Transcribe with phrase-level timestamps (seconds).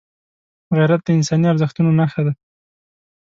[0.75, 2.33] غیرت د انساني ارزښتونو نښه ده